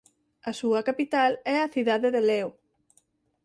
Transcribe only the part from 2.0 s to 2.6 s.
de Léo.